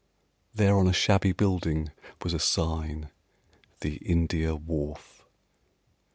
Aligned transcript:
There 0.51 0.75
on 0.79 0.87
a 0.87 0.93
shabby 0.93 1.31
building 1.31 1.91
was 2.23 2.33
a 2.33 2.39
sign 2.39 3.11
"The 3.81 3.97
India 3.97 4.55
Wharf 4.55 5.27